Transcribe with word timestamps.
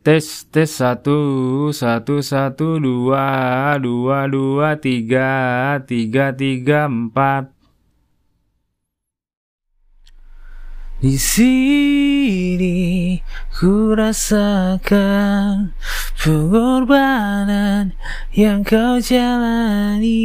Tes 0.00 0.48
tes 0.48 0.64
satu 0.64 1.68
satu 1.76 2.24
satu 2.24 2.80
dua 2.80 3.76
dua 3.76 4.24
dua 4.32 4.72
tiga 4.80 5.76
tiga 5.84 6.32
tiga 6.32 6.88
empat. 6.88 7.52
Di 11.04 11.20
sini 11.20 13.20
ku 13.52 13.92
rasakan 13.92 15.76
pengorbanan 16.16 17.92
yang 18.32 18.64
kau 18.64 19.04
jalani 19.04 20.16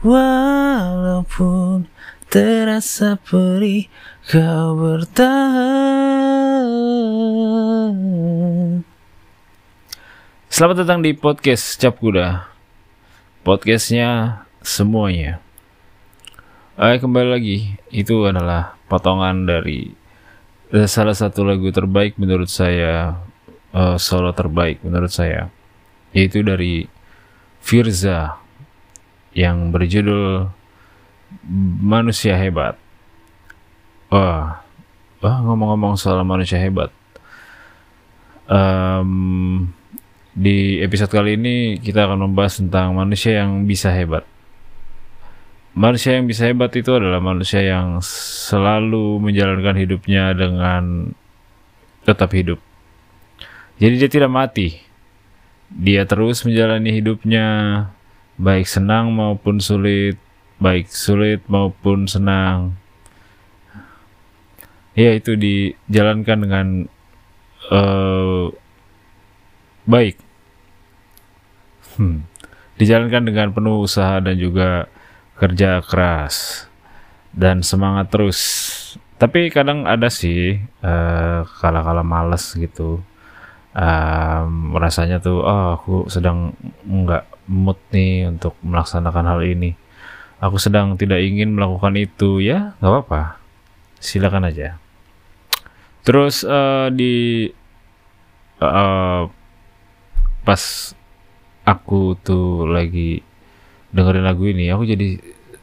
Walaupun 0.00 1.92
terasa 2.30 3.18
perih 3.18 3.90
kau 4.30 4.78
bertahan. 4.78 5.26
Selamat 10.46 10.86
datang 10.86 11.02
di 11.02 11.10
podcast 11.10 11.74
Cap 11.74 11.98
Kuda. 11.98 12.46
Podcastnya 13.42 14.46
semuanya. 14.62 15.42
Eh, 16.78 17.02
kembali 17.02 17.28
lagi, 17.34 17.74
itu 17.90 18.22
adalah 18.22 18.78
potongan 18.86 19.50
dari 19.50 19.90
eh, 20.70 20.86
salah 20.86 21.18
satu 21.18 21.42
lagu 21.42 21.66
terbaik 21.74 22.14
menurut 22.14 22.46
saya, 22.46 23.18
eh, 23.74 23.98
solo 23.98 24.30
terbaik 24.30 24.86
menurut 24.86 25.10
saya, 25.10 25.50
yaitu 26.14 26.46
dari 26.46 26.86
Firza 27.58 28.38
yang 29.34 29.74
berjudul 29.74 30.59
Manusia 31.80 32.34
Hebat. 32.36 32.78
Wah, 34.10 34.66
wah 35.22 35.36
ngomong-ngomong 35.46 35.94
soal 35.94 36.18
manusia 36.26 36.58
hebat, 36.58 36.90
Em, 38.50 39.70
di 40.34 40.82
episode 40.82 41.14
kali 41.14 41.38
ini 41.38 41.78
kita 41.78 42.10
akan 42.10 42.26
membahas 42.26 42.58
tentang 42.58 42.98
manusia 42.98 43.38
yang 43.38 43.62
bisa 43.62 43.94
hebat. 43.94 44.26
Manusia 45.70 46.18
yang 46.18 46.26
bisa 46.26 46.50
hebat 46.50 46.74
itu 46.74 46.90
adalah 46.90 47.22
manusia 47.22 47.62
yang 47.62 48.02
selalu 48.02 49.22
menjalankan 49.22 49.78
hidupnya 49.78 50.34
dengan 50.34 51.14
tetap 52.02 52.34
hidup. 52.34 52.58
Jadi 53.78 53.94
dia 54.02 54.10
tidak 54.10 54.34
mati. 54.34 54.82
Dia 55.70 56.02
terus 56.02 56.42
menjalani 56.42 56.90
hidupnya 56.90 57.46
baik 58.34 58.66
senang 58.66 59.14
maupun 59.14 59.62
sulit, 59.62 60.18
baik 60.60 60.92
sulit 60.92 61.40
maupun 61.48 62.04
senang. 62.04 62.76
Ya 64.92 65.16
itu 65.16 65.34
dijalankan 65.34 66.38
dengan 66.44 66.66
eh, 67.72 68.46
baik. 69.88 70.16
Hmm. 71.96 72.28
Dijalankan 72.76 73.24
dengan 73.24 73.48
penuh 73.56 73.84
usaha 73.84 74.20
dan 74.20 74.36
juga 74.36 74.88
kerja 75.40 75.80
keras 75.80 76.68
dan 77.32 77.64
semangat 77.64 78.12
terus. 78.12 78.38
Tapi 79.20 79.52
kadang 79.52 79.88
ada 79.88 80.12
sih 80.12 80.60
eh, 80.60 81.40
kala-kala 81.60 82.04
males 82.04 82.52
gitu. 82.52 83.00
Em, 83.70 84.74
rasanya 84.74 85.22
tuh, 85.22 85.46
oh 85.46 85.78
aku 85.78 86.10
sedang 86.10 86.58
nggak 86.82 87.22
mood 87.46 87.78
nih 87.94 88.26
untuk 88.26 88.58
melaksanakan 88.66 89.26
hal 89.30 89.40
ini. 89.46 89.78
Aku 90.40 90.56
sedang 90.56 90.96
tidak 90.96 91.20
ingin 91.20 91.52
melakukan 91.52 91.94
itu, 92.00 92.40
ya 92.40 92.72
nggak 92.80 92.90
apa-apa. 92.90 93.36
Silakan 94.00 94.48
aja. 94.48 94.80
Terus 96.00 96.42
eh, 96.48 96.88
di 96.96 97.14
eh, 98.60 99.22
pas 100.40 100.62
aku 101.68 102.16
tuh 102.18 102.64
lagi 102.66 103.20
dengerin 103.92 104.24
lagu 104.24 104.48
ini 104.48 104.72
aku 104.72 104.88
jadi 104.88 105.20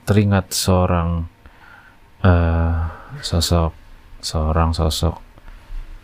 teringat 0.07 0.53
seorang 0.53 1.27
eh 2.23 2.77
sosok 3.19 3.73
seorang 4.21 4.71
sosok 4.71 5.15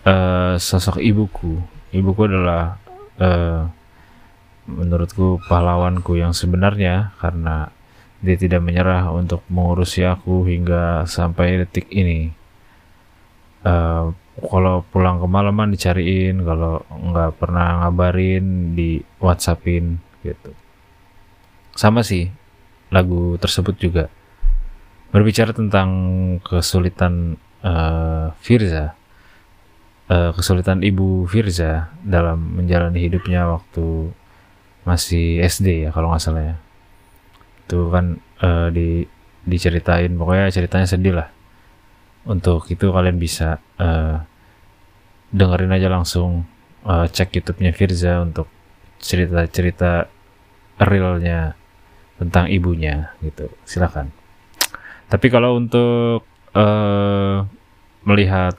eh 0.08 0.56
sosok 0.58 1.00
ibuku 1.00 1.60
ibuku 1.94 2.22
adalah 2.28 2.76
eh 3.22 3.64
menurutku 4.64 5.44
pahlawanku 5.52 6.16
yang 6.16 6.32
sebenarnya 6.32 7.12
karena 7.20 7.68
dia 8.24 8.40
tidak 8.40 8.64
menyerah 8.64 9.12
untuk 9.12 9.44
mengurusi 9.52 10.08
aku 10.08 10.48
hingga 10.48 11.04
sampai 11.04 11.68
detik 11.68 11.92
ini. 11.92 12.32
Eh, 13.68 14.06
kalau 14.34 14.82
pulang 14.90 15.20
kemalaman 15.22 15.76
dicariin 15.76 16.42
kalau 16.42 16.82
nggak 16.90 17.38
pernah 17.38 17.86
ngabarin 17.86 18.74
di 18.74 19.04
whatsappin 19.20 20.00
gitu. 20.24 20.56
Sama 21.76 22.00
sih 22.02 22.32
lagu 22.96 23.36
tersebut 23.36 23.76
juga. 23.76 24.08
Berbicara 25.12 25.52
tentang 25.52 25.90
kesulitan 26.48 27.36
eh, 27.60 28.28
Firza 28.40 28.96
eh, 30.10 30.32
kesulitan 30.32 30.80
ibu 30.80 31.28
Firza 31.28 31.92
dalam 32.04 32.64
menjalani 32.64 33.04
hidupnya 33.04 33.48
waktu 33.52 34.12
masih 34.84 35.40
SD 35.44 35.88
ya 35.88 35.90
kalau 35.96 36.12
nggak 36.12 36.24
salah 36.24 36.44
ya 36.44 36.56
itu 37.64 37.90
kan 37.90 38.20
eh, 38.44 38.68
di 38.72 38.88
diceritain. 39.44 40.12
Pokoknya 40.16 40.52
ceritanya 40.52 40.88
sedih 40.88 41.16
lah. 41.18 41.30
Untuk 42.24 42.68
itu 42.72 42.92
kalian 42.92 43.18
bisa 43.20 43.60
eh, 43.80 44.18
dengerin 45.34 45.76
aja 45.76 45.88
langsung 45.92 46.48
eh, 46.88 47.06
cek 47.10 47.42
YouTube-nya 47.42 47.72
Firza 47.76 48.24
untuk 48.24 48.48
cerita-cerita 49.04 50.08
realnya 50.80 51.56
tentang 52.20 52.48
ibunya 52.48 53.12
gitu. 53.20 53.52
Silakan. 53.68 54.12
Tapi 55.12 55.28
kalau 55.28 55.60
untuk 55.60 56.24
eh, 56.56 57.38
melihat 58.04 58.56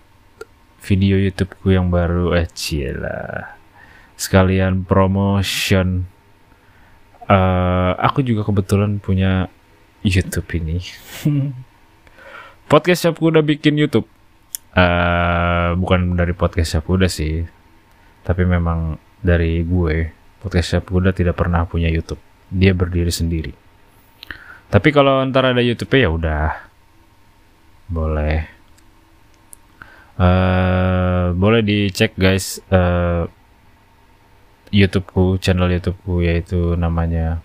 video 0.85 1.17
YouTubeku 1.17 1.73
yang 1.73 1.89
baru 1.89 2.37
eh 2.37 2.45
cila 2.53 3.57
sekalian 4.21 4.85
promotion 4.85 6.07
eh, 7.29 7.93
aku 7.99 8.21
juga 8.25 8.45
kebetulan 8.45 9.01
punya 9.01 9.49
YouTube 10.05 10.49
ini. 10.61 10.81
Podcast 12.71 13.05
Siap 13.05 13.17
Kuda 13.21 13.45
bikin 13.45 13.77
YouTube. 13.77 14.09
Eh 14.75 15.69
bukan 15.79 16.17
dari 16.19 16.33
podcast 16.33 16.77
Siap 16.77 16.85
Kuda 16.89 17.07
sih 17.07 17.45
tapi 18.25 18.49
memang 18.49 18.97
dari 19.21 19.61
gue 19.61 20.09
podcast 20.41 20.81
Siap 20.81 20.89
Kuda 20.89 21.13
tidak 21.13 21.37
pernah 21.37 21.69
punya 21.69 21.93
YouTube. 21.93 22.21
Dia 22.49 22.73
berdiri 22.73 23.13
sendiri. 23.13 23.53
Tapi 24.73 24.89
kalau 24.91 25.21
ntar 25.29 25.53
ada 25.53 25.61
YouTube 25.61 25.93
ya 25.95 26.09
udah. 26.09 26.49
Boleh. 27.87 28.39
Eh 30.17 31.27
boleh 31.37 31.61
dicek 31.61 32.17
guys. 32.17 32.59
Eh 32.73 33.44
YouTubeku 34.75 35.39
channel 35.39 35.71
YouTubeku 35.71 36.27
yaitu 36.27 36.75
namanya 36.75 37.39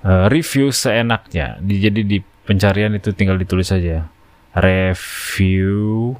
eh, 0.00 0.26
review 0.32 0.72
seenaknya. 0.72 1.60
Di, 1.60 1.76
jadi 1.76 2.00
di 2.00 2.18
pencarian 2.48 2.96
itu 2.96 3.12
tinggal 3.12 3.36
ditulis 3.36 3.68
saja. 3.68 4.08
Review 4.56 6.16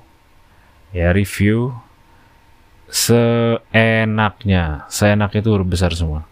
ya 0.93 1.17
review 1.17 1.73
seenaknya. 2.93 4.85
Seenaknya 4.93 5.41
itu 5.41 5.51
huruf 5.51 5.69
besar 5.69 5.97
semua. 5.97 6.29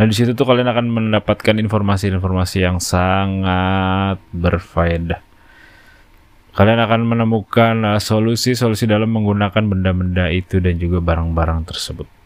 Nah 0.00 0.06
di 0.06 0.14
situ 0.16 0.32
tuh 0.32 0.46
kalian 0.48 0.70
akan 0.72 0.86
mendapatkan 0.88 1.58
informasi-informasi 1.60 2.64
yang 2.64 2.80
sangat 2.80 4.16
berfaedah. 4.32 5.20
Kalian 6.56 6.80
akan 6.82 7.00
menemukan 7.06 7.74
uh, 7.86 8.00
solusi-solusi 8.02 8.90
dalam 8.90 9.14
menggunakan 9.14 9.62
benda-benda 9.62 10.26
itu 10.34 10.58
dan 10.58 10.74
juga 10.74 10.98
barang-barang 10.98 11.70
tersebut 11.70 12.17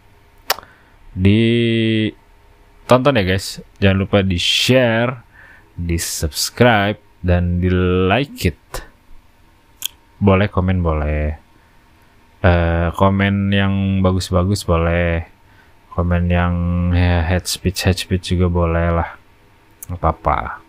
di 1.13 2.09
tonton 2.89 3.21
ya 3.21 3.25
guys. 3.25 3.61
Jangan 3.79 3.99
lupa 4.01 4.19
di 4.25 4.37
share 4.41 5.25
di 5.77 5.97
subscribe 5.97 7.01
dan 7.25 7.61
di 7.61 7.69
like 8.09 8.41
it. 8.49 8.61
Boleh 10.21 10.49
komen 10.49 10.79
boleh. 10.81 11.25
Eh 12.43 12.89
komen 12.97 13.53
yang 13.53 14.01
bagus-bagus 14.01 14.65
boleh. 14.67 15.29
Komen 15.93 16.33
yang 16.33 16.55
ya, 16.97 17.21
head 17.21 17.45
speech 17.45 17.85
head 17.85 18.01
speech 18.01 18.33
juga 18.33 18.49
boleh 18.49 18.89
lah. 18.93 19.11
Apa-apa. 19.93 20.61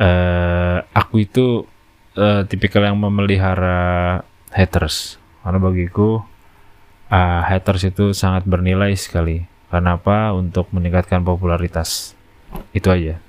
Eh 0.00 0.78
aku 0.96 1.14
itu 1.20 1.68
eh, 2.16 2.42
tipikal 2.48 2.88
yang 2.88 2.96
memelihara 2.96 4.20
haters. 4.52 5.20
Karena 5.44 5.58
bagiku 5.60 6.24
ah, 7.08 7.44
haters 7.44 7.88
itu 7.88 8.12
sangat 8.12 8.44
bernilai 8.44 8.92
sekali 8.96 9.57
kenapa 9.68 10.32
untuk 10.32 10.68
meningkatkan 10.72 11.24
popularitas. 11.24 12.16
Itu 12.72 12.88
aja. 12.88 13.20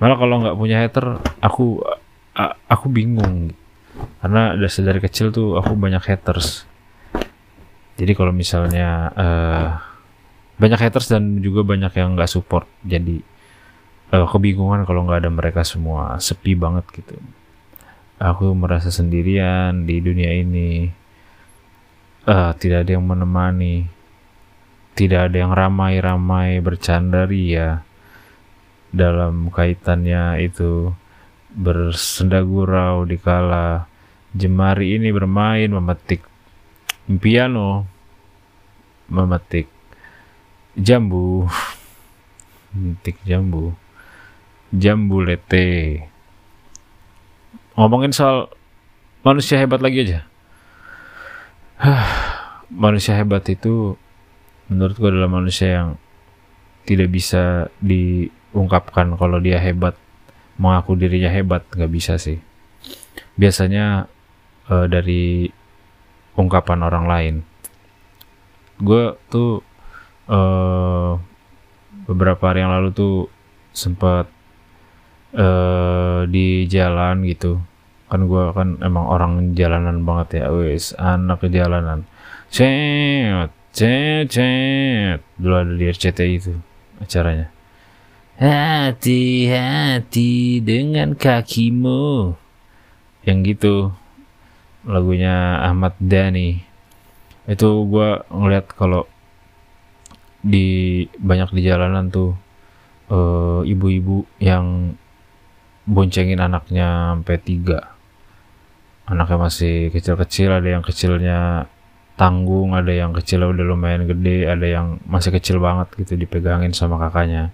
Malah 0.00 0.16
kalau 0.18 0.34
nggak 0.42 0.56
punya 0.58 0.76
hater 0.82 1.20
aku 1.38 1.84
aku 2.66 2.86
bingung. 2.88 3.52
Karena 4.24 4.56
dari 4.56 4.72
dari 4.82 5.00
kecil 5.04 5.30
tuh 5.30 5.60
aku 5.60 5.76
banyak 5.76 6.02
haters. 6.02 6.64
Jadi 8.00 8.12
kalau 8.16 8.32
misalnya 8.32 9.12
uh, 9.12 9.68
banyak 10.56 10.80
haters 10.80 11.12
dan 11.12 11.38
juga 11.44 11.62
banyak 11.62 11.92
yang 11.92 12.16
nggak 12.16 12.30
support. 12.32 12.64
Jadi 12.82 13.20
uh, 14.16 14.26
kebingungan 14.26 14.88
kalau 14.88 15.04
nggak 15.04 15.28
ada 15.28 15.30
mereka 15.30 15.60
semua. 15.62 16.16
Sepi 16.18 16.56
banget 16.56 16.88
gitu. 16.96 17.20
Aku 18.16 18.56
merasa 18.56 18.88
sendirian 18.88 19.84
di 19.84 20.00
dunia 20.00 20.32
ini. 20.32 20.88
Uh, 22.22 22.54
tidak 22.54 22.86
ada 22.86 22.94
yang 22.94 23.02
menemani 23.02 23.90
tidak 24.92 25.32
ada 25.32 25.36
yang 25.40 25.52
ramai-ramai 25.56 26.60
bercanda 26.60 27.24
ria 27.24 27.80
dalam 28.92 29.48
kaitannya 29.48 30.40
itu. 30.44 30.92
Bersenda 31.52 32.40
gurau 32.40 33.04
di 33.04 33.20
kala 33.20 33.84
jemari 34.32 34.96
ini 34.96 35.12
bermain 35.12 35.68
memetik 35.68 36.24
piano 37.20 37.84
memetik 39.12 39.68
jambu 40.72 41.44
memetik 42.72 43.20
jambu 43.28 43.76
jambu 44.72 45.20
lete. 45.20 46.08
Ngomongin 47.76 48.16
soal 48.16 48.48
manusia 49.20 49.60
hebat 49.60 49.84
lagi 49.84 50.08
aja. 50.08 50.20
Manusia 52.72 53.12
hebat 53.12 53.44
itu 53.52 54.00
menurutku 54.72 55.06
adalah 55.06 55.28
manusia 55.28 55.68
yang 55.82 55.88
tidak 56.82 57.08
bisa 57.12 57.68
diungkapkan 57.78 59.14
kalau 59.14 59.38
dia 59.38 59.60
hebat. 59.60 59.94
Mengaku 60.58 60.98
dirinya 60.98 61.32
hebat 61.32 61.64
nggak 61.72 61.92
bisa 61.92 62.20
sih. 62.20 62.40
Biasanya 63.36 64.06
uh, 64.68 64.86
dari 64.86 65.48
ungkapan 66.36 66.80
orang 66.84 67.04
lain. 67.08 67.34
Gue 68.82 69.16
tuh 69.32 69.64
uh, 70.28 71.16
beberapa 72.08 72.52
hari 72.52 72.64
yang 72.64 72.72
lalu 72.72 72.88
tuh 72.92 73.16
sempat 73.72 74.28
uh, 75.36 76.28
di 76.28 76.68
jalan 76.68 77.24
gitu. 77.24 77.60
Kan 78.12 78.28
gue 78.28 78.44
kan 78.52 78.76
emang 78.84 79.08
orang 79.08 79.32
jalanan 79.56 80.04
banget 80.04 80.44
ya 80.44 80.52
wes 80.52 80.92
anak 81.00 81.48
jalanan. 81.48 82.04
Cet 82.52 83.61
cet 83.72 84.28
cet. 84.30 85.24
Dulu 85.40 85.54
ada 85.56 85.72
di 85.72 85.84
RCTI 85.88 86.34
itu 86.36 86.54
acaranya. 87.00 87.48
Hati-hati 88.36 90.32
dengan 90.60 91.16
kakimu. 91.16 92.36
Yang 93.24 93.38
gitu. 93.56 93.92
Lagunya 94.84 95.62
Ahmad 95.64 95.96
Dhani. 95.98 96.62
Itu 97.48 97.88
gue 97.88 98.22
ngeliat 98.28 98.70
kalau 98.76 99.08
di 100.42 101.06
banyak 101.22 101.54
di 101.54 101.62
jalanan 101.62 102.10
tuh 102.10 102.34
ibu 103.06 103.62
eh, 103.62 103.70
ibu-ibu 103.70 104.26
yang 104.42 104.94
boncengin 105.86 106.38
anaknya 106.38 107.14
sampai 107.14 107.36
tiga. 107.38 107.94
Anaknya 109.06 109.38
masih 109.38 109.90
kecil-kecil 109.90 110.50
ada 110.50 110.68
yang 110.68 110.82
kecilnya 110.82 111.66
tanggung 112.16 112.76
ada 112.76 112.92
yang 112.92 113.16
kecil 113.16 113.48
udah 113.48 113.64
lumayan 113.64 114.04
gede 114.04 114.44
ada 114.44 114.66
yang 114.68 115.00
masih 115.08 115.32
kecil 115.32 115.58
banget 115.58 115.88
gitu 115.96 116.14
dipegangin 116.16 116.76
sama 116.76 117.00
kakaknya. 117.00 117.50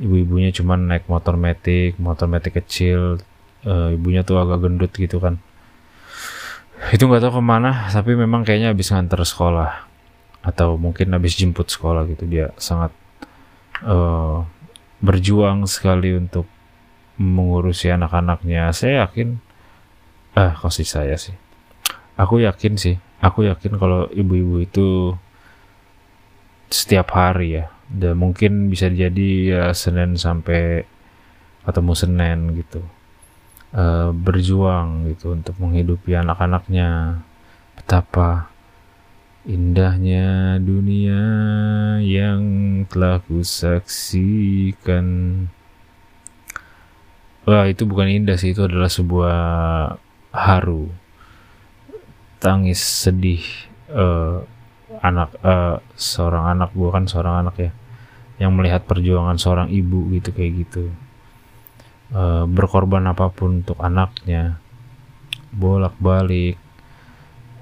Ibu-ibunya 0.00 0.50
cuman 0.50 0.90
naik 0.90 1.06
motor 1.06 1.36
metik 1.36 2.00
motor 2.00 2.26
metik 2.26 2.56
kecil 2.64 3.20
uh, 3.68 3.88
ibunya 3.94 4.26
tuh 4.26 4.40
agak 4.42 4.64
gendut 4.64 4.92
gitu 4.96 5.22
kan. 5.22 5.38
Itu 6.90 7.06
nggak 7.06 7.22
tahu 7.22 7.38
ke 7.38 7.42
mana 7.44 7.86
tapi 7.92 8.16
memang 8.16 8.42
kayaknya 8.42 8.74
habis 8.74 8.90
nganter 8.90 9.22
sekolah. 9.22 9.86
Atau 10.40 10.80
mungkin 10.80 11.12
habis 11.12 11.36
jemput 11.36 11.68
sekolah 11.68 12.08
gitu 12.08 12.24
dia 12.24 12.50
sangat 12.56 12.90
uh, 13.84 14.42
berjuang 15.04 15.68
sekali 15.68 16.16
untuk 16.16 16.48
mengurusi 17.20 17.92
anak-anaknya. 17.92 18.72
Saya 18.72 19.04
yakin 19.06 19.36
ah 20.34 20.56
kasih 20.56 20.88
saya 20.88 21.14
sih? 21.20 21.36
Aku 22.16 22.40
yakin 22.40 22.80
sih 22.80 22.96
aku 23.20 23.46
yakin 23.46 23.76
kalau 23.76 24.08
ibu-ibu 24.10 24.64
itu 24.64 25.14
setiap 26.72 27.12
hari 27.12 27.60
ya. 27.60 27.68
Dan 27.90 28.16
mungkin 28.22 28.70
bisa 28.72 28.88
jadi 28.88 29.30
ya 29.46 29.64
Senin 29.76 30.16
sampai 30.16 30.86
ketemu 31.68 31.92
Senin 31.94 32.38
gitu. 32.56 32.82
Uh, 33.70 34.10
berjuang 34.10 35.06
gitu 35.14 35.30
untuk 35.36 35.54
menghidupi 35.60 36.16
anak-anaknya. 36.16 37.22
Betapa 37.78 38.50
indahnya 39.46 40.58
dunia 40.58 41.22
yang 42.02 42.42
telah 42.90 43.22
kusaksikan. 43.24 45.06
Wah 47.48 47.64
itu 47.66 47.88
bukan 47.88 48.06
indah 48.10 48.36
sih 48.36 48.52
itu 48.52 48.62
adalah 48.68 48.92
sebuah 48.92 49.38
haru 50.30 50.99
tangis 52.40 52.80
sedih 52.80 53.44
uh, 53.92 54.42
anak 55.04 55.36
uh, 55.44 55.78
seorang 55.94 56.56
anak 56.56 56.72
gue 56.72 56.90
kan 56.90 57.04
seorang 57.06 57.46
anak 57.46 57.54
ya 57.60 57.70
yang 58.40 58.56
melihat 58.56 58.88
perjuangan 58.88 59.36
seorang 59.36 59.68
ibu 59.68 60.08
gitu 60.16 60.32
kayak 60.32 60.64
gitu. 60.64 60.88
Uh, 62.10 62.48
berkorban 62.48 63.06
apa 63.06 63.28
pun 63.30 63.62
untuk 63.62 63.76
anaknya 63.78 64.56
bolak-balik. 65.52 66.56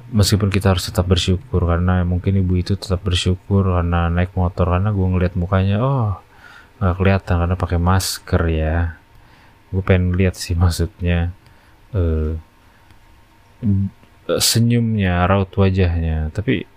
Meskipun 0.09 0.49
kita 0.49 0.73
harus 0.73 0.89
tetap 0.89 1.05
bersyukur 1.05 1.69
karena 1.69 2.01
mungkin 2.07 2.41
ibu 2.41 2.57
itu 2.57 2.79
tetap 2.79 3.05
bersyukur 3.05 3.77
karena 3.77 4.09
naik 4.09 4.33
motor 4.39 4.73
karena 4.73 4.89
gue 4.95 5.05
ngeliat 5.05 5.35
mukanya 5.37 5.77
oh 5.85 6.17
nggak 6.79 6.95
kelihatan 6.97 7.37
karena 7.45 7.57
pakai 7.59 7.79
masker 7.83 8.43
ya. 8.49 8.77
Gue 9.75 9.83
pengen 9.83 10.15
lihat 10.15 10.39
sih 10.39 10.55
maksudnya. 10.55 11.35
Uh, 11.91 12.39
senyumnya 14.37 15.25
raut 15.25 15.49
wajahnya. 15.57 16.29
Tapi 16.37 16.69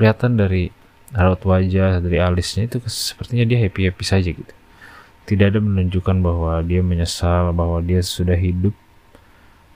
kelihatan 0.00 0.40
dari 0.40 0.72
raut 1.12 1.44
wajah 1.44 2.00
dari 2.00 2.16
alisnya 2.16 2.64
itu 2.66 2.80
sepertinya 2.88 3.44
dia 3.44 3.60
happy 3.60 3.92
happy 3.92 4.04
saja 4.08 4.32
gitu. 4.32 4.54
Tidak 5.26 5.52
ada 5.52 5.60
menunjukkan 5.60 6.16
bahwa 6.24 6.62
dia 6.64 6.80
menyesal 6.80 7.52
bahwa 7.52 7.84
dia 7.84 8.00
sudah 8.00 8.38
hidup 8.38 8.72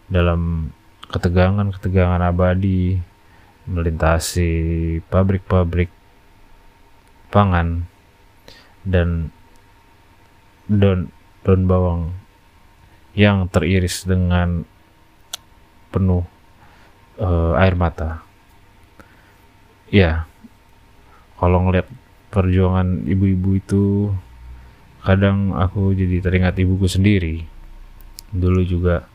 dalam 0.08 0.72
ketegangan-ketegangan 1.10 2.22
abadi 2.22 3.02
melintasi 3.66 4.50
pabrik-pabrik 5.10 5.90
pangan 7.30 7.86
dan 8.86 9.30
daun 10.66 11.10
daun 11.42 11.62
bawang 11.66 12.02
yang 13.14 13.50
teriris 13.50 14.06
dengan 14.06 14.62
penuh 15.90 16.26
uh, 17.20 17.52
air 17.60 17.76
mata. 17.76 18.24
Ya, 19.92 20.24
kalau 21.36 21.66
ngeliat 21.66 21.86
perjuangan 22.30 23.04
ibu-ibu 23.04 23.58
itu 23.58 23.84
kadang 25.04 25.54
aku 25.54 25.92
jadi 25.92 26.24
teringat 26.24 26.56
ibuku 26.58 26.88
sendiri. 26.88 27.44
Dulu 28.32 28.60
juga 28.64 29.06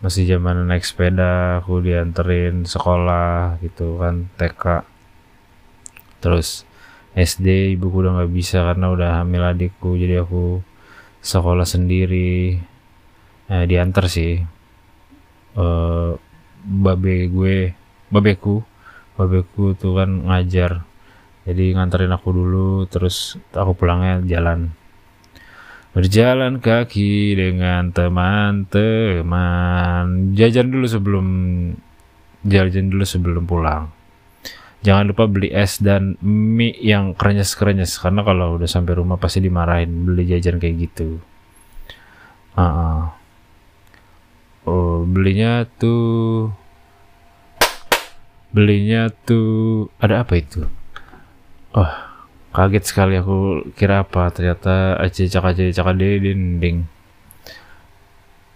masih 0.00 0.24
zaman 0.24 0.64
naik 0.64 0.84
sepeda 0.86 1.60
aku 1.60 1.84
dianterin 1.84 2.64
sekolah 2.64 3.60
gitu 3.60 4.00
kan 4.00 4.32
TK 4.40 4.80
terus 6.24 6.64
SD 7.12 7.76
ibuku 7.76 8.00
udah 8.00 8.16
nggak 8.16 8.32
bisa 8.32 8.64
karena 8.64 8.88
udah 8.88 9.10
hamil 9.20 9.44
adikku 9.44 10.00
jadi 10.00 10.24
aku 10.24 10.64
sekolah 11.20 11.68
sendiri. 11.68 12.56
Eh, 13.50 13.64
diantar 13.66 14.06
sih. 14.06 14.38
Uh, 15.58 16.14
babe 16.64 17.28
gue 17.28 17.72
babeku 18.12 18.64
babeku 19.16 19.76
tuh 19.76 20.00
kan 20.00 20.10
ngajar 20.28 20.84
jadi 21.48 21.74
nganterin 21.76 22.12
aku 22.12 22.28
dulu 22.30 22.84
terus 22.86 23.40
aku 23.56 23.72
pulangnya 23.74 24.20
jalan 24.28 24.76
Berjalan 25.90 26.62
kaki 26.62 27.34
dengan 27.34 27.90
teman-teman. 27.90 28.70
Jajan 30.38 30.70
dulu 30.70 30.86
sebelum 30.86 31.26
jajan 32.46 32.94
dulu 32.94 33.02
sebelum 33.02 33.42
pulang. 33.42 33.90
Jangan 34.86 35.10
lupa 35.10 35.26
beli 35.26 35.50
es 35.50 35.82
dan 35.82 36.14
mie 36.22 36.78
yang 36.78 37.18
krenyes-krenyes 37.18 37.98
karena 37.98 38.22
kalau 38.22 38.54
udah 38.54 38.70
sampai 38.70 39.02
rumah 39.02 39.18
pasti 39.18 39.42
dimarahin 39.42 40.06
beli 40.06 40.30
jajan 40.30 40.62
kayak 40.62 40.78
gitu. 40.78 41.18
Uh 42.54 42.62
-uh. 42.62 43.10
Oh, 44.70 45.02
belinya 45.02 45.66
tuh 45.82 46.54
belinya 48.54 49.10
tuh 49.26 49.90
ada 49.98 50.22
apa 50.22 50.38
itu? 50.38 50.62
Oh, 51.74 51.90
kaget 52.54 52.84
sekali 52.86 53.18
aku 53.18 53.66
kira 53.74 54.06
apa 54.06 54.30
ternyata 54.30 54.94
acecak 55.02 55.58
di 55.58 55.74
dinding. 56.22 56.86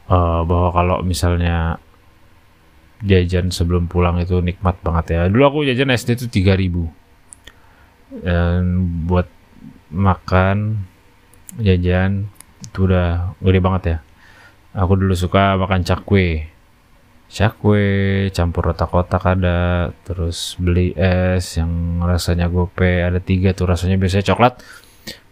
Uh, 0.07 0.47
bahwa 0.47 0.69
kalau 0.71 0.97
misalnya 1.03 1.83
jajan 3.03 3.51
sebelum 3.51 3.91
pulang 3.91 4.23
itu 4.23 4.39
nikmat 4.39 4.79
banget 4.87 5.19
ya. 5.19 5.27
Dulu 5.27 5.43
aku 5.43 5.59
jajan 5.67 5.91
SD 5.91 6.15
itu 6.15 6.27
3000 6.31 8.23
dan 8.23 8.87
buat 9.11 9.27
makan 9.91 10.87
jajan 11.59 12.31
itu 12.63 12.79
udah 12.87 13.35
gede 13.43 13.59
banget 13.59 13.83
ya 13.83 13.99
aku 14.75 14.93
dulu 14.99 15.15
suka 15.15 15.55
makan 15.55 15.87
cakwe 15.87 16.51
cakwe 17.31 17.83
campur 18.31 18.75
otak-otak 18.75 19.23
ada 19.39 19.91
terus 20.05 20.59
beli 20.61 20.93
es 20.95 21.57
yang 21.59 22.03
rasanya 22.05 22.47
gope 22.53 23.03
ada 23.03 23.19
tiga 23.19 23.57
tuh 23.57 23.71
rasanya 23.71 23.97
biasanya 23.97 24.29
coklat 24.35 24.61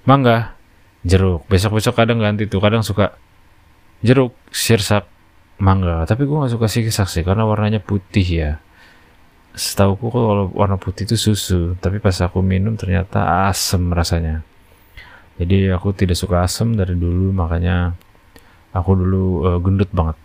mangga 0.06 0.58
jeruk. 1.02 1.46
Besok-besok 1.50 1.94
kadang 1.98 2.22
ganti 2.22 2.46
tuh 2.46 2.62
kadang 2.62 2.82
suka 2.82 3.14
jeruk 4.02 4.34
sirsak 4.50 5.06
mangga. 5.58 6.06
Tapi 6.06 6.26
gue 6.26 6.36
gak 6.42 6.52
suka 6.54 6.66
sirsak 6.70 7.08
sih 7.10 7.22
karena 7.26 7.46
warnanya 7.46 7.82
putih 7.82 8.26
ya. 8.26 8.52
Setahu 9.52 10.00
kok 10.00 10.16
kalau 10.16 10.48
warna 10.56 10.80
putih 10.80 11.04
itu 11.04 11.20
susu 11.20 11.76
tapi 11.76 12.00
pas 12.00 12.16
aku 12.24 12.40
minum 12.40 12.74
ternyata 12.78 13.46
asem 13.50 13.82
rasanya. 13.92 14.40
Jadi 15.36 15.68
aku 15.68 15.92
tidak 15.92 16.16
suka 16.16 16.44
asem 16.44 16.72
dari 16.72 16.94
dulu 16.96 17.34
makanya 17.34 17.96
aku 18.72 18.90
dulu 18.96 19.24
uh, 19.46 19.58
gendut 19.60 19.88
banget. 19.92 20.16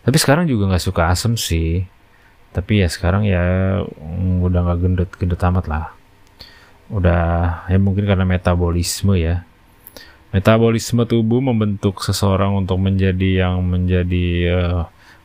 Tapi 0.00 0.16
sekarang 0.16 0.48
juga 0.48 0.70
nggak 0.70 0.84
suka 0.84 1.12
asem 1.12 1.36
sih. 1.36 1.84
Tapi 2.50 2.84
ya 2.84 2.88
sekarang 2.88 3.28
ya 3.28 3.42
mm, 3.84 4.44
udah 4.44 4.60
nggak 4.64 4.78
gendut 4.80 5.10
gendut 5.16 5.40
amat 5.40 5.64
lah. 5.68 5.86
Udah 6.92 7.22
ya 7.68 7.78
mungkin 7.80 8.04
karena 8.08 8.24
metabolisme 8.24 9.16
ya. 9.16 9.44
Metabolisme 10.30 11.02
tubuh 11.10 11.42
membentuk 11.42 12.06
seseorang 12.06 12.54
untuk 12.54 12.78
menjadi 12.78 13.46
yang 13.46 13.66
menjadi 13.66 14.26
uh, 14.54 14.80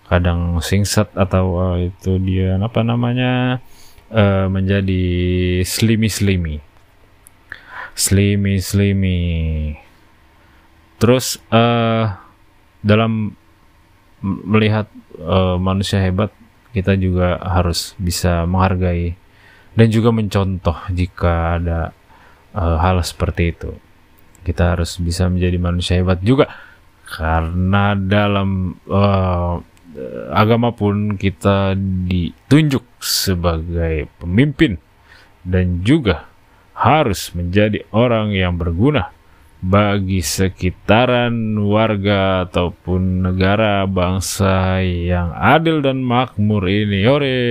kadang 0.10 0.62
singset 0.62 1.10
atau 1.14 1.46
uh, 1.58 1.78
itu 1.82 2.18
dia 2.22 2.58
apa 2.58 2.82
namanya 2.82 3.62
uh, 4.14 4.46
menjadi 4.50 5.04
slimy 5.66 6.10
slimy 6.10 6.62
slimy 7.98 8.62
slimy 8.62 9.22
terus 10.98 11.40
uh, 11.52 12.16
dalam 12.86 13.36
melihat 14.26 14.90
uh, 15.20 15.58
manusia 15.62 16.02
hebat 16.02 16.34
kita 16.76 16.98
juga 17.00 17.40
harus 17.40 17.96
bisa 17.96 18.44
menghargai 18.44 19.16
dan 19.76 19.88
juga 19.88 20.12
mencontoh 20.12 20.76
jika 20.92 21.60
ada 21.60 21.96
uh, 22.52 22.78
hal 22.80 23.00
seperti 23.04 23.56
itu. 23.56 23.72
Kita 24.44 24.76
harus 24.76 25.00
bisa 25.00 25.32
menjadi 25.32 25.58
manusia 25.58 25.96
hebat 25.98 26.20
juga 26.22 26.52
karena 27.06 27.96
dalam 27.96 28.76
uh, 28.92 29.56
agama 30.36 30.76
pun 30.76 31.16
kita 31.16 31.80
ditunjuk 32.12 32.84
sebagai 33.00 34.12
pemimpin 34.20 34.76
dan 35.48 35.80
juga 35.86 36.28
harus 36.76 37.32
menjadi 37.32 37.88
orang 37.96 38.36
yang 38.36 38.60
berguna 38.60 39.15
bagi 39.66 40.22
sekitaran 40.22 41.58
warga 41.58 42.46
ataupun 42.46 43.26
negara 43.26 43.90
bangsa 43.90 44.86
yang 44.86 45.34
adil 45.34 45.82
dan 45.82 46.06
makmur 46.06 46.70
ini. 46.70 47.02
Ore. 47.10 47.42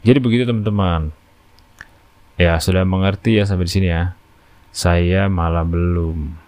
Jadi 0.00 0.18
begitu 0.22 0.48
teman-teman. 0.48 1.12
Ya 2.40 2.56
sudah 2.56 2.88
mengerti 2.88 3.36
ya 3.36 3.44
sampai 3.44 3.68
di 3.68 3.72
sini 3.76 3.88
ya. 3.92 4.16
Saya 4.72 5.28
malah 5.28 5.68
belum. 5.68 6.40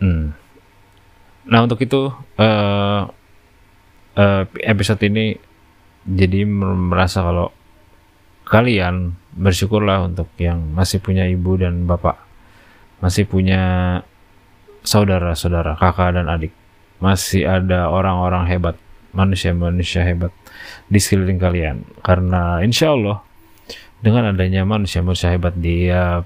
Hmm. 0.00 0.32
Nah 1.44 1.60
untuk 1.60 1.84
itu 1.84 2.08
uh, 2.40 3.02
uh, 4.16 4.42
episode 4.64 5.00
ini 5.04 5.36
jadi 6.06 6.46
merasa 6.46 7.22
kalau 7.22 7.50
kalian 8.46 9.18
bersyukurlah 9.34 10.06
untuk 10.06 10.30
yang 10.38 10.62
masih 10.72 11.02
punya 11.02 11.26
ibu 11.26 11.58
dan 11.58 11.84
bapak 11.84 12.16
masih 13.02 13.26
punya 13.26 14.00
saudara-saudara 14.86 15.76
kakak 15.76 16.14
dan 16.14 16.30
adik 16.30 16.54
masih 17.02 17.44
ada 17.44 17.92
orang-orang 17.92 18.48
hebat 18.48 18.76
manusia-manusia 19.16 20.04
hebat 20.04 20.32
di 20.92 21.00
sekeliling 21.00 21.40
kalian. 21.40 21.76
Karena 22.04 22.60
insya 22.60 22.92
Allah 22.92 23.24
dengan 24.04 24.36
adanya 24.36 24.68
manusia-manusia 24.68 25.32
hebat 25.32 25.56
dia 25.56 26.20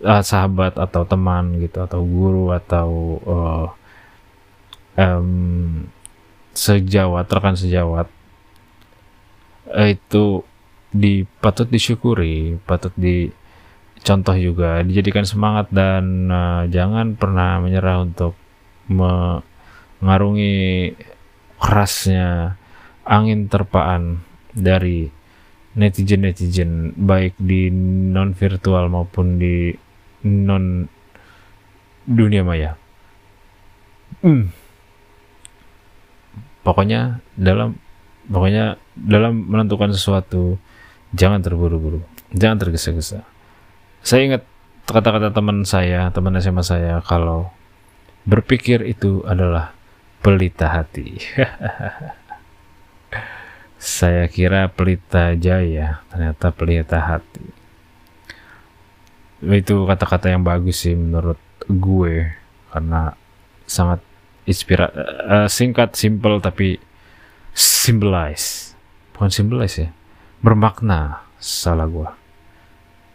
uh, 0.00 0.22
sahabat 0.22 0.78
atau 0.78 1.02
teman 1.02 1.58
gitu 1.58 1.82
atau 1.82 2.00
guru 2.06 2.54
atau 2.54 2.88
uh, 3.26 3.66
um, 4.94 5.82
sejawat 6.54 7.26
rekan 7.26 7.58
sejawat 7.58 8.06
Eh, 9.72 9.96
itu 9.96 10.44
di 10.92 11.24
patut 11.24 11.66
disyukuri, 11.66 12.60
patut 12.68 12.92
dicontoh 12.94 14.36
juga, 14.36 14.84
dijadikan 14.84 15.24
semangat 15.24 15.72
dan 15.72 16.28
uh, 16.28 16.68
jangan 16.68 17.16
pernah 17.16 17.64
menyerah 17.64 18.04
untuk 18.04 18.36
mengarungi 18.92 20.92
kerasnya 21.56 22.60
angin 23.08 23.48
terpaan 23.48 24.20
dari 24.52 25.08
netizen-netizen 25.74 26.94
baik 26.94 27.34
di 27.40 27.72
non 28.12 28.36
virtual 28.36 28.92
maupun 28.92 29.40
di 29.40 29.72
non 30.28 30.86
dunia 32.06 32.46
maya. 32.46 32.78
Hmm. 34.22 34.54
Pokoknya 36.62 37.18
dalam 37.34 37.74
pokoknya 38.30 38.78
dalam 38.94 39.46
menentukan 39.46 39.90
sesuatu 39.90 40.58
jangan 41.14 41.42
terburu-buru. 41.42 42.02
Jangan 42.34 42.58
tergesa-gesa. 42.58 43.26
Saya 44.02 44.20
ingat 44.26 44.42
kata-kata 44.84 45.32
teman 45.32 45.64
saya 45.64 46.12
teman 46.12 46.36
SMA 46.38 46.62
saya 46.62 47.00
kalau 47.00 47.48
berpikir 48.28 48.84
itu 48.84 49.22
adalah 49.26 49.72
pelita 50.24 50.72
hati. 50.72 51.20
Saya 53.84 54.24
kira 54.32 54.72
pelita 54.72 55.36
jaya 55.36 56.00
ternyata 56.08 56.48
pelita 56.48 57.04
hati. 57.04 57.44
Itu 59.44 59.84
kata-kata 59.84 60.32
yang 60.32 60.40
bagus 60.40 60.88
sih 60.88 60.96
menurut 60.96 61.36
gue 61.68 62.32
karena 62.72 63.12
sangat 63.68 64.00
inspira 64.48 64.88
uh, 65.24 65.48
singkat 65.48 65.96
simple 65.96 66.40
tapi 66.40 66.80
symbolize 67.52 68.73
bukan 69.14 69.30
symbolize 69.30 69.78
ya. 69.78 69.88
Bermakna 70.42 71.24
salah 71.40 71.86
gua. 71.86 72.12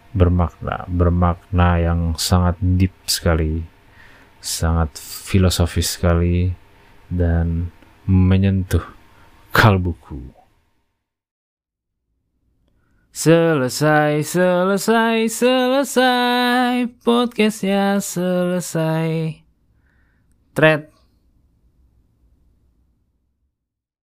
Bermakna 0.10 0.90
bermakna 0.90 1.78
yang 1.78 2.18
sangat 2.18 2.58
deep 2.58 2.96
sekali 3.06 3.62
sangat 4.40 4.96
filosofis 4.98 6.00
sekali 6.00 6.56
dan 7.12 7.70
menyentuh 8.08 8.84
kalbuku. 9.52 10.32
Selesai, 13.10 14.24
selesai, 14.24 15.28
selesai 15.28 16.88
Podcastnya 17.04 18.00
selesai. 18.00 19.44
Thread 20.56 20.88